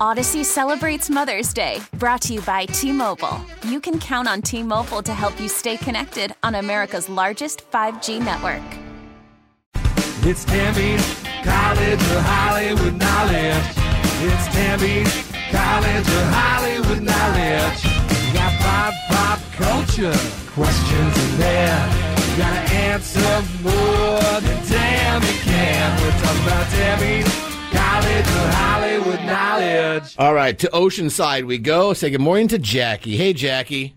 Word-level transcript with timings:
Audacy 0.00 0.44
celebrates 0.44 1.08
Mother's 1.08 1.54
Day, 1.54 1.80
brought 1.94 2.20
to 2.22 2.34
you 2.34 2.42
by 2.42 2.66
T 2.66 2.92
Mobile. 2.92 3.40
You 3.66 3.80
can 3.80 3.98
count 3.98 4.28
on 4.28 4.42
T 4.42 4.62
Mobile 4.62 5.02
to 5.02 5.14
help 5.14 5.40
you 5.40 5.48
stay 5.48 5.78
connected 5.78 6.34
on 6.42 6.56
America's 6.56 7.08
largest 7.08 7.62
5G 7.70 8.22
network. 8.22 8.60
It's 10.20 10.44
Tammy's 10.44 11.02
College 11.42 11.94
of 12.12 12.22
Hollywood 12.28 12.94
Knowledge. 12.98 13.64
It's 14.20 14.46
Tammy's 14.52 15.32
College 15.50 16.08
of 16.12 16.24
Hollywood 16.28 17.02
Knowledge. 17.02 17.84
You 18.26 18.34
got 18.34 18.52
pop, 18.60 18.92
pop 19.08 19.40
culture 19.52 20.12
questions 20.52 21.24
in 21.24 21.38
there. 21.38 21.88
You 22.28 22.36
gotta 22.36 22.70
answer 22.84 23.42
more 23.62 24.40
than 24.44 24.62
Tammy 24.66 25.32
can. 25.40 26.02
We're 26.02 26.10
talking 26.20 26.42
about 26.42 26.66
Tammy's 26.68 27.45
All 30.18 30.32
right, 30.32 30.58
to 30.60 30.68
Oceanside 30.68 31.44
we 31.46 31.58
go. 31.58 31.92
Say 31.92 32.10
good 32.10 32.20
morning 32.20 32.48
to 32.48 32.58
Jackie. 32.58 33.16
Hey, 33.16 33.32
Jackie. 33.32 33.94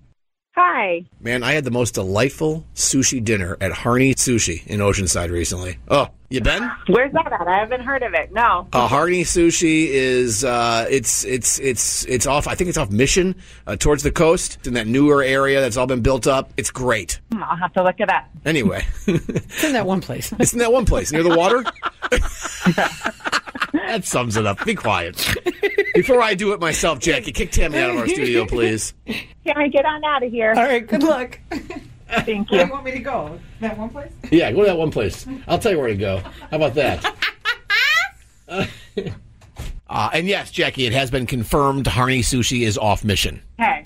Hi. 0.55 1.05
Man, 1.21 1.43
I 1.43 1.53
had 1.53 1.63
the 1.63 1.71
most 1.71 1.93
delightful 1.93 2.65
sushi 2.75 3.23
dinner 3.23 3.55
at 3.61 3.71
Harney 3.71 4.13
Sushi 4.15 4.65
in 4.67 4.79
Oceanside 4.81 5.31
recently. 5.31 5.77
Oh, 5.87 6.07
you 6.29 6.41
been? 6.41 6.69
Where's 6.87 7.13
that 7.13 7.31
at? 7.31 7.47
I 7.47 7.59
haven't 7.59 7.81
heard 7.81 8.03
of 8.03 8.13
it. 8.13 8.33
No. 8.33 8.67
Uh, 8.73 8.87
Harney 8.87 9.23
Sushi 9.23 9.87
is 9.87 10.43
uh, 10.43 10.85
it's 10.89 11.23
it's 11.23 11.59
it's 11.59 12.05
it's 12.05 12.25
off. 12.25 12.47
I 12.47 12.55
think 12.55 12.67
it's 12.69 12.77
off 12.77 12.91
Mission 12.91 13.35
uh, 13.67 13.77
towards 13.77 14.03
the 14.03 14.11
coast 14.11 14.67
in 14.67 14.73
that 14.73 14.87
newer 14.87 15.23
area 15.23 15.61
that's 15.61 15.77
all 15.77 15.87
been 15.87 16.01
built 16.01 16.27
up. 16.27 16.51
It's 16.57 16.71
great. 16.71 17.21
Hmm, 17.31 17.43
I'll 17.43 17.55
have 17.57 17.71
to 17.73 17.83
look 17.83 18.01
at 18.01 18.07
that. 18.09 18.29
Anyway, 18.45 18.85
It's 19.07 19.63
in 19.63 19.73
that 19.73 19.85
one 19.85 20.01
place. 20.01 20.33
it's 20.39 20.51
in 20.53 20.59
that 20.59 20.73
one 20.73 20.85
place 20.85 21.11
near 21.13 21.23
the 21.23 21.37
water. 21.37 21.63
that 23.73 24.05
sums 24.05 24.37
it 24.37 24.45
up. 24.45 24.63
Be 24.65 24.75
quiet. 24.75 25.35
Before 25.93 26.21
I 26.21 26.35
do 26.35 26.53
it 26.53 26.59
myself, 26.59 26.99
Jackie, 26.99 27.31
kick 27.31 27.51
Tammy 27.51 27.79
out 27.79 27.91
of 27.91 27.97
our 27.97 28.07
studio, 28.07 28.45
please. 28.45 28.93
Can 29.05 29.57
I 29.57 29.67
get 29.67 29.85
on 29.85 30.03
out 30.03 30.23
of 30.23 30.31
here? 30.31 30.53
All 30.55 30.63
right, 30.63 30.85
good 30.85 31.03
luck. 31.03 31.39
Thank 31.49 31.69
you. 31.69 31.87
Where 32.09 32.43
do 32.45 32.55
you. 32.55 32.59
you 32.65 32.71
want 32.71 32.85
me 32.85 32.91
to 32.91 32.99
go? 32.99 33.39
That 33.59 33.77
one 33.77 33.89
place? 33.89 34.11
Yeah, 34.31 34.51
go 34.51 34.61
to 34.61 34.67
that 34.67 34.77
one 34.77 34.91
place. 34.91 35.27
I'll 35.47 35.59
tell 35.59 35.71
you 35.71 35.77
where 35.77 35.87
to 35.87 35.95
go. 35.95 36.19
How 36.49 36.57
about 36.57 36.73
that? 36.75 37.15
Uh, 39.89 40.07
and 40.13 40.27
yes, 40.27 40.51
Jackie, 40.51 40.85
it 40.85 40.93
has 40.93 41.09
been 41.09 41.25
confirmed 41.25 41.87
Harney 41.87 42.19
Sushi 42.19 42.61
is 42.61 42.77
off 42.77 43.03
mission. 43.03 43.41
Okay. 43.59 43.78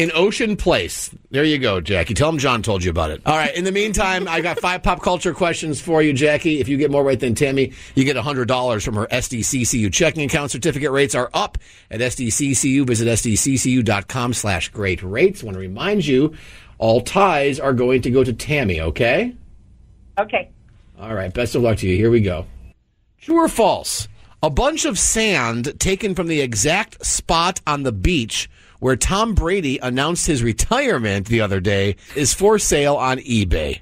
In 0.00 0.10
Ocean 0.14 0.56
Place. 0.56 1.14
There 1.30 1.44
you 1.44 1.58
go, 1.58 1.78
Jackie. 1.82 2.14
Tell 2.14 2.30
them 2.30 2.38
John 2.38 2.62
told 2.62 2.82
you 2.82 2.90
about 2.90 3.10
it. 3.10 3.20
All 3.26 3.36
right. 3.36 3.54
In 3.54 3.64
the 3.64 3.70
meantime, 3.70 4.26
I 4.28 4.40
got 4.40 4.58
five 4.58 4.82
pop 4.82 5.02
culture 5.02 5.34
questions 5.34 5.78
for 5.78 6.00
you, 6.00 6.14
Jackie. 6.14 6.58
If 6.58 6.68
you 6.68 6.78
get 6.78 6.90
more 6.90 7.04
right 7.04 7.20
than 7.20 7.34
Tammy, 7.34 7.74
you 7.94 8.04
get 8.04 8.16
$100 8.16 8.82
from 8.82 8.94
her 8.94 9.06
SDCCU 9.08 9.92
checking 9.92 10.24
account. 10.24 10.52
Certificate 10.52 10.90
rates 10.90 11.14
are 11.14 11.28
up 11.34 11.58
at 11.90 12.00
SDCCU. 12.00 12.86
Visit 12.86 13.08
SDCCU.com 13.08 14.32
slash 14.32 14.70
great 14.70 15.02
rates. 15.02 15.42
want 15.42 15.52
to 15.54 15.60
remind 15.60 16.06
you, 16.06 16.34
all 16.78 17.02
ties 17.02 17.60
are 17.60 17.74
going 17.74 18.00
to 18.00 18.10
go 18.10 18.24
to 18.24 18.32
Tammy, 18.32 18.80
okay? 18.80 19.36
Okay. 20.16 20.50
All 20.98 21.14
right. 21.14 21.30
Best 21.30 21.54
of 21.54 21.60
luck 21.60 21.76
to 21.76 21.86
you. 21.86 21.96
Here 21.96 22.10
we 22.10 22.22
go. 22.22 22.46
True 23.20 23.36
or 23.36 23.48
false? 23.48 24.08
A 24.42 24.48
bunch 24.48 24.86
of 24.86 24.98
sand 24.98 25.78
taken 25.78 26.14
from 26.14 26.28
the 26.28 26.40
exact 26.40 27.04
spot 27.04 27.60
on 27.66 27.82
the 27.82 27.92
beach 27.92 28.48
where 28.80 28.96
Tom 28.96 29.34
Brady 29.34 29.78
announced 29.78 30.26
his 30.26 30.42
retirement 30.42 31.28
the 31.28 31.40
other 31.40 31.60
day 31.60 31.96
is 32.16 32.34
for 32.34 32.58
sale 32.58 32.96
on 32.96 33.18
eBay. 33.18 33.80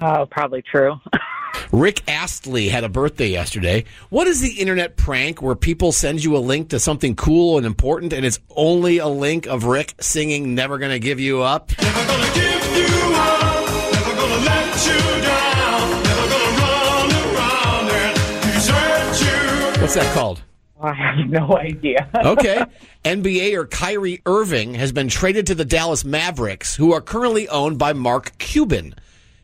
Oh, 0.00 0.26
probably 0.30 0.62
true. 0.62 1.00
Rick 1.72 2.08
Astley 2.08 2.68
had 2.68 2.84
a 2.84 2.88
birthday 2.88 3.28
yesterday. 3.28 3.84
What 4.10 4.26
is 4.26 4.40
the 4.40 4.52
internet 4.52 4.96
prank 4.96 5.42
where 5.42 5.54
people 5.54 5.90
send 5.92 6.22
you 6.22 6.36
a 6.36 6.38
link 6.38 6.68
to 6.70 6.78
something 6.78 7.16
cool 7.16 7.56
and 7.56 7.66
important 7.66 8.12
and 8.12 8.24
it's 8.24 8.38
only 8.50 8.98
a 8.98 9.08
link 9.08 9.46
of 9.46 9.64
Rick 9.64 9.94
singing 10.00 10.54
Never 10.54 10.78
Gonna 10.78 10.98
Give 10.98 11.18
You 11.18 11.42
Up? 11.42 11.72
Never 11.80 12.06
gonna 12.06 12.34
give 12.34 12.76
you 12.76 13.14
up. 13.14 13.92
Never 13.92 14.14
gonna 14.14 14.44
let 14.44 14.86
you 14.86 15.22
down. 15.22 16.02
Never 16.02 16.28
gonna 16.28 16.62
run 16.62 17.10
around 17.34 17.90
and 17.90 18.16
desert 18.42 19.76
you. 19.76 19.80
What's 19.80 19.94
that 19.94 20.14
called? 20.14 20.42
I 20.82 20.92
have 20.92 21.28
no 21.28 21.56
idea. 21.56 22.08
Okay. 22.16 22.64
NBAer 23.04 23.70
Kyrie 23.70 24.20
Irving 24.26 24.74
has 24.74 24.92
been 24.92 25.08
traded 25.08 25.46
to 25.46 25.54
the 25.54 25.64
Dallas 25.64 26.04
Mavericks, 26.04 26.74
who 26.74 26.92
are 26.92 27.00
currently 27.00 27.48
owned 27.48 27.78
by 27.78 27.92
Mark 27.92 28.36
Cuban. 28.38 28.94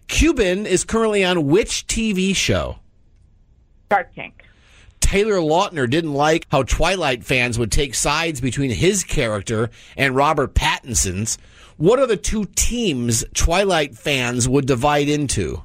Cuban 0.08 0.66
is 0.66 0.84
currently 0.84 1.24
on 1.24 1.46
which 1.46 1.86
TV 1.86 2.34
show? 2.34 2.78
Shark 3.90 4.12
Tank. 4.14 4.42
Taylor 5.00 5.36
Lautner 5.36 5.88
didn't 5.88 6.14
like 6.14 6.46
how 6.50 6.62
Twilight 6.64 7.24
fans 7.24 7.58
would 7.58 7.70
take 7.70 7.94
sides 7.94 8.40
between 8.40 8.70
his 8.70 9.04
character 9.04 9.70
and 9.96 10.16
Robert 10.16 10.54
Pattinson's. 10.54 11.38
What 11.76 11.98
are 11.98 12.06
the 12.06 12.16
two 12.16 12.46
teams 12.56 13.24
Twilight 13.34 13.96
fans 13.96 14.48
would 14.48 14.66
divide 14.66 15.08
into? 15.08 15.62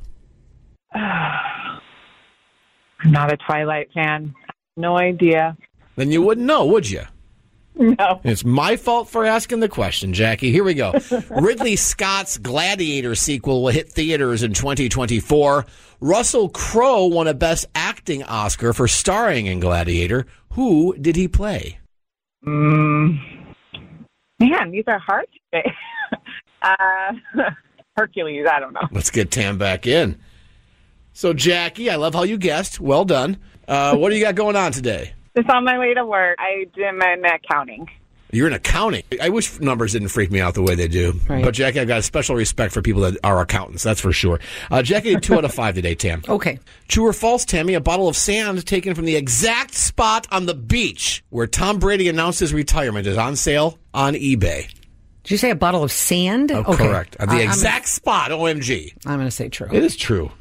I'm 0.93 1.81
not 3.05 3.31
a 3.31 3.37
Twilight 3.37 3.89
fan. 3.93 4.35
No 4.77 4.97
idea. 4.97 5.57
Then 5.95 6.11
you 6.11 6.21
wouldn't 6.21 6.45
know, 6.45 6.65
would 6.65 6.89
you? 6.89 7.01
No. 7.75 8.21
It's 8.23 8.45
my 8.45 8.75
fault 8.77 9.09
for 9.09 9.25
asking 9.25 9.59
the 9.59 9.69
question, 9.69 10.13
Jackie. 10.13 10.51
Here 10.51 10.63
we 10.63 10.73
go. 10.73 10.93
Ridley 11.29 11.75
Scott's 11.75 12.37
Gladiator 12.37 13.15
sequel 13.15 13.63
will 13.63 13.71
hit 13.71 13.91
theaters 13.91 14.43
in 14.43 14.53
2024. 14.53 15.65
Russell 15.99 16.49
Crowe 16.49 17.05
won 17.05 17.27
a 17.27 17.33
Best 17.33 17.65
Acting 17.75 18.23
Oscar 18.23 18.73
for 18.73 18.87
starring 18.87 19.47
in 19.47 19.59
Gladiator. 19.59 20.25
Who 20.53 20.95
did 20.97 21.15
he 21.15 21.27
play? 21.27 21.79
Mm. 22.45 23.19
Man, 24.39 24.71
these 24.71 24.83
are 24.87 24.99
hard 24.99 25.25
to 25.33 25.39
say. 25.53 25.73
uh, 26.61 27.13
Hercules, 27.95 28.45
I 28.49 28.59
don't 28.59 28.73
know. 28.73 28.87
Let's 28.91 29.09
get 29.09 29.31
Tam 29.31 29.57
back 29.57 29.87
in. 29.87 30.19
So, 31.17 31.33
Jackie, 31.33 31.89
I 31.89 31.95
love 31.95 32.13
how 32.13 32.21
you 32.21 32.37
guessed. 32.37 32.79
Well 32.79 33.03
done. 33.03 33.37
Uh, 33.67 33.97
what 33.97 34.09
do 34.11 34.15
you 34.15 34.23
got 34.23 34.35
going 34.35 34.55
on 34.55 34.71
today? 34.71 35.15
Just 35.35 35.49
on 35.49 35.63
my 35.65 35.79
way 35.79 35.95
to 35.95 36.05
work. 36.05 36.37
I 36.37 36.67
am 36.79 37.01
in 37.01 37.25
accounting. 37.25 37.89
You're 38.31 38.45
in 38.45 38.53
accounting. 38.53 39.01
I 39.19 39.29
wish 39.29 39.59
numbers 39.59 39.93
didn't 39.93 40.09
freak 40.09 40.29
me 40.29 40.39
out 40.41 40.53
the 40.53 40.61
way 40.61 40.75
they 40.75 40.87
do. 40.87 41.19
Right. 41.27 41.43
But, 41.43 41.55
Jackie, 41.55 41.79
I've 41.79 41.87
got 41.87 41.97
a 41.97 42.03
special 42.03 42.35
respect 42.35 42.71
for 42.71 42.83
people 42.83 43.01
that 43.01 43.17
are 43.23 43.41
accountants. 43.41 43.81
That's 43.81 43.99
for 43.99 44.11
sure. 44.11 44.39
Uh, 44.69 44.83
Jackie 44.83 45.15
did 45.15 45.23
two 45.23 45.33
out 45.33 45.43
of 45.43 45.51
five 45.51 45.73
today, 45.73 45.95
Tam. 45.95 46.21
Okay. 46.29 46.59
True 46.87 47.07
or 47.07 47.13
false, 47.13 47.45
Tammy? 47.45 47.73
A 47.73 47.81
bottle 47.81 48.07
of 48.07 48.15
sand 48.15 48.63
taken 48.67 48.93
from 48.93 49.05
the 49.05 49.15
exact 49.15 49.73
spot 49.73 50.27
on 50.29 50.45
the 50.45 50.53
beach 50.53 51.23
where 51.31 51.47
Tom 51.47 51.79
Brady 51.79 52.09
announced 52.09 52.41
his 52.41 52.53
retirement 52.53 53.07
is 53.07 53.17
on 53.17 53.35
sale 53.35 53.79
on 53.91 54.13
eBay. 54.13 54.67
Did 55.23 55.31
you 55.31 55.37
say 55.37 55.49
a 55.49 55.55
bottle 55.55 55.83
of 55.83 55.91
sand? 55.91 56.51
Oh, 56.51 56.59
okay. 56.59 56.87
correct. 56.87 57.17
At 57.19 57.29
the 57.29 57.37
I- 57.37 57.39
I'm- 57.39 57.47
exact 57.49 57.87
spot. 57.87 58.29
OMG. 58.29 58.93
I'm 59.07 59.15
going 59.15 59.25
to 59.27 59.31
say 59.31 59.49
true. 59.49 59.67
It 59.71 59.83
is 59.83 59.95
true. 59.95 60.31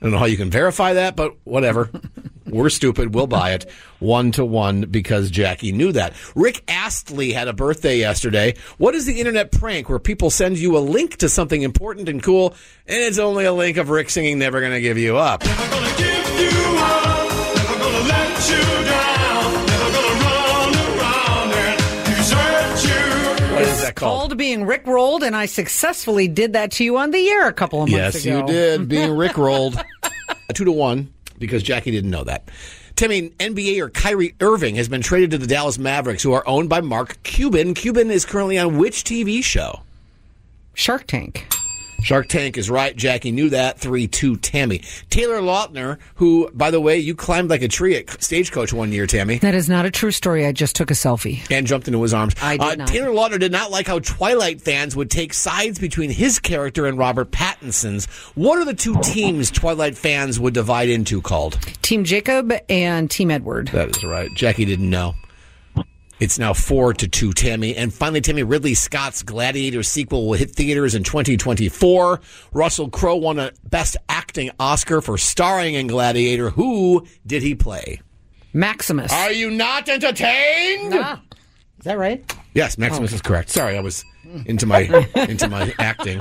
I 0.00 0.04
don't 0.06 0.12
know 0.12 0.18
how 0.18 0.24
you 0.26 0.36
can 0.38 0.50
verify 0.50 0.94
that, 0.94 1.14
but 1.16 1.36
whatever. 1.44 1.90
We're 2.46 2.70
stupid. 2.70 3.14
We'll 3.14 3.28
buy 3.28 3.52
it 3.52 3.70
one 4.00 4.32
to 4.32 4.44
one 4.44 4.80
because 4.82 5.30
Jackie 5.30 5.70
knew 5.70 5.92
that. 5.92 6.14
Rick 6.34 6.64
Astley 6.66 7.32
had 7.32 7.46
a 7.46 7.52
birthday 7.52 7.98
yesterday. 7.98 8.54
What 8.78 8.96
is 8.96 9.06
the 9.06 9.20
internet 9.20 9.52
prank 9.52 9.88
where 9.88 10.00
people 10.00 10.30
send 10.30 10.58
you 10.58 10.76
a 10.76 10.80
link 10.80 11.18
to 11.18 11.28
something 11.28 11.62
important 11.62 12.08
and 12.08 12.20
cool, 12.20 12.54
and 12.88 12.98
it's 13.02 13.18
only 13.18 13.44
a 13.44 13.52
link 13.52 13.76
of 13.76 13.88
Rick 13.90 14.10
singing 14.10 14.38
"Never 14.40 14.60
Gonna 14.60 14.80
Give 14.80 14.98
You 14.98 15.16
Up"? 15.16 15.44
Never 15.44 15.70
gonna 15.70 15.96
give 15.96 16.40
you 16.40 16.76
up. 16.78 17.54
Never 17.54 17.78
gonna 17.78 18.08
let 18.08 18.50
you 18.50 18.84
down. 18.90 19.66
Never 19.66 19.92
gonna 19.92 20.24
run 20.24 20.74
around 20.98 21.52
and 21.52 21.78
desert 22.06 22.88
you. 22.88 23.54
What 23.54 23.62
is 23.62 23.80
that 23.82 23.94
called? 23.94 24.18
Called 24.30 24.38
being 24.38 24.64
Rick 24.64 24.86
rolled, 24.88 25.22
and 25.22 25.36
I 25.36 25.46
successfully 25.46 26.26
did 26.26 26.54
that 26.54 26.72
to 26.72 26.84
you 26.84 26.96
on 26.96 27.12
the 27.12 27.28
air 27.28 27.46
a 27.46 27.52
couple 27.52 27.80
of 27.82 27.90
months 27.90 28.16
Yes, 28.16 28.24
ago. 28.24 28.38
you 28.40 28.46
did. 28.46 28.88
Being 28.88 29.12
Rick 29.16 29.36
rolled. 29.38 29.80
Two 30.54 30.64
to 30.64 30.72
one 30.72 31.12
because 31.38 31.62
Jackie 31.62 31.90
didn't 31.90 32.10
know 32.10 32.24
that. 32.24 32.48
Timmy, 32.96 33.30
NBA 33.30 33.80
or 33.80 33.88
Kyrie 33.88 34.34
Irving 34.40 34.74
has 34.76 34.88
been 34.88 35.00
traded 35.00 35.30
to 35.30 35.38
the 35.38 35.46
Dallas 35.46 35.78
Mavericks, 35.78 36.22
who 36.22 36.32
are 36.32 36.46
owned 36.46 36.68
by 36.68 36.82
Mark 36.82 37.22
Cuban. 37.22 37.72
Cuban 37.72 38.10
is 38.10 38.26
currently 38.26 38.58
on 38.58 38.76
which 38.76 39.04
TV 39.04 39.42
show? 39.42 39.80
Shark 40.74 41.06
Tank. 41.06 41.46
Shark 42.02 42.28
Tank 42.28 42.58
is 42.58 42.70
right. 42.70 42.94
Jackie 42.96 43.32
knew 43.32 43.50
that. 43.50 43.78
3 43.78 44.06
2 44.06 44.36
Tammy. 44.36 44.82
Taylor 45.10 45.40
Lautner, 45.40 45.98
who, 46.16 46.50
by 46.52 46.70
the 46.70 46.80
way, 46.80 46.98
you 46.98 47.14
climbed 47.14 47.50
like 47.50 47.62
a 47.62 47.68
tree 47.68 47.96
at 47.96 48.22
Stagecoach 48.22 48.72
one 48.72 48.92
year, 48.92 49.06
Tammy. 49.06 49.38
That 49.38 49.54
is 49.54 49.68
not 49.68 49.84
a 49.84 49.90
true 49.90 50.10
story. 50.10 50.46
I 50.46 50.52
just 50.52 50.76
took 50.76 50.90
a 50.90 50.94
selfie. 50.94 51.40
And 51.50 51.66
jumped 51.66 51.86
into 51.88 52.02
his 52.02 52.14
arms. 52.14 52.34
I 52.42 52.56
did 52.56 52.66
uh, 52.66 52.74
not. 52.76 52.88
Taylor 52.88 53.10
Lautner 53.10 53.38
did 53.38 53.52
not 53.52 53.70
like 53.70 53.86
how 53.86 53.98
Twilight 53.98 54.60
fans 54.60 54.96
would 54.96 55.10
take 55.10 55.34
sides 55.34 55.78
between 55.78 56.10
his 56.10 56.38
character 56.38 56.86
and 56.86 56.98
Robert 56.98 57.30
Pattinson's. 57.30 58.06
What 58.34 58.58
are 58.58 58.64
the 58.64 58.74
two 58.74 58.96
teams 59.02 59.50
Twilight 59.50 59.96
fans 59.96 60.40
would 60.40 60.54
divide 60.54 60.88
into 60.88 61.20
called? 61.20 61.58
Team 61.82 62.04
Jacob 62.04 62.52
and 62.68 63.10
Team 63.10 63.30
Edward. 63.30 63.68
That 63.68 63.96
is 63.96 64.04
right. 64.04 64.30
Jackie 64.34 64.64
didn't 64.64 64.90
know. 64.90 65.14
It's 66.20 66.38
now 66.38 66.52
four 66.52 66.92
to 66.92 67.08
two, 67.08 67.32
Tammy. 67.32 67.74
And 67.74 67.92
finally, 67.92 68.20
Tammy 68.20 68.42
Ridley 68.42 68.74
Scott's 68.74 69.22
Gladiator 69.22 69.82
sequel 69.82 70.26
will 70.26 70.34
hit 70.34 70.50
theaters 70.50 70.94
in 70.94 71.02
2024. 71.02 72.20
Russell 72.52 72.90
Crowe 72.90 73.16
won 73.16 73.38
a 73.38 73.52
Best 73.64 73.96
Acting 74.08 74.50
Oscar 74.60 75.00
for 75.00 75.16
starring 75.16 75.74
in 75.74 75.86
Gladiator. 75.86 76.50
Who 76.50 77.06
did 77.26 77.42
he 77.42 77.54
play? 77.54 78.02
Maximus. 78.52 79.10
Are 79.12 79.32
you 79.32 79.50
not 79.50 79.88
entertained? 79.88 80.92
Ah, 80.94 81.22
is 81.78 81.84
that 81.84 81.98
right? 81.98 82.22
Yes, 82.52 82.76
Maximus 82.76 83.12
is 83.12 83.22
correct. 83.22 83.48
Sorry, 83.48 83.76
I 83.78 83.80
was 83.80 84.04
into 84.44 84.66
my 84.66 84.80
into 85.14 85.48
my 85.48 85.72
acting. 85.78 86.20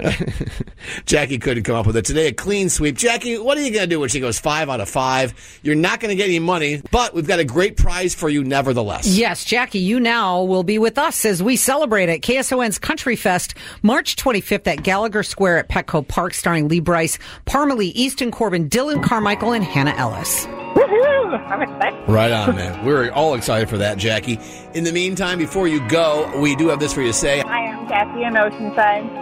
Jackie 1.06 1.38
couldn't 1.38 1.64
come 1.64 1.76
up 1.76 1.86
with 1.86 1.96
it 1.96 2.04
today. 2.04 2.28
A 2.28 2.32
clean 2.32 2.68
sweep. 2.68 2.96
Jackie, 2.96 3.38
what 3.38 3.58
are 3.58 3.60
you 3.62 3.70
going 3.70 3.84
to 3.84 3.88
do 3.88 4.00
when 4.00 4.08
she 4.08 4.20
goes 4.20 4.38
five 4.38 4.68
out 4.68 4.80
of 4.80 4.88
five? 4.88 5.34
You're 5.62 5.74
not 5.74 6.00
going 6.00 6.10
to 6.10 6.16
get 6.16 6.28
any 6.28 6.38
money, 6.38 6.82
but 6.90 7.14
we've 7.14 7.26
got 7.26 7.38
a 7.38 7.44
great 7.44 7.76
prize 7.76 8.14
for 8.14 8.28
you 8.28 8.44
nevertheless. 8.44 9.06
Yes, 9.06 9.44
Jackie, 9.44 9.78
you 9.78 10.00
now 10.00 10.42
will 10.42 10.62
be 10.64 10.78
with 10.78 10.98
us 10.98 11.24
as 11.24 11.42
we 11.42 11.56
celebrate 11.56 12.08
at 12.08 12.20
KSON's 12.20 12.78
Country 12.78 13.16
Fest, 13.16 13.54
March 13.82 14.16
25th 14.16 14.66
at 14.66 14.82
Gallagher 14.82 15.22
Square 15.22 15.58
at 15.58 15.68
Petco 15.68 16.06
Park, 16.06 16.34
starring 16.34 16.68
Lee 16.68 16.80
Brice, 16.80 17.18
Parmalee, 17.46 17.92
Easton 17.94 18.30
Corbin, 18.30 18.68
Dillon 18.68 19.02
Carmichael, 19.02 19.52
and 19.52 19.64
Hannah 19.64 19.94
Ellis. 19.96 20.46
Woohoo! 20.46 21.22
I'm 21.48 21.62
excited. 21.62 22.08
Right 22.08 22.30
on, 22.30 22.56
man. 22.56 22.84
We're 22.84 23.10
all 23.10 23.34
excited 23.34 23.68
for 23.68 23.78
that, 23.78 23.98
Jackie. 23.98 24.38
In 24.74 24.84
the 24.84 24.92
meantime, 24.92 25.38
before 25.38 25.68
you 25.68 25.86
go, 25.88 26.30
we 26.40 26.56
do 26.56 26.68
have 26.68 26.80
this 26.80 26.92
for 26.92 27.00
you 27.02 27.08
to 27.08 27.12
say. 27.12 27.40
I 27.42 27.58
am 27.60 27.86
Kathy 27.88 28.22
in 28.24 28.34
Oceanside, 28.34 29.21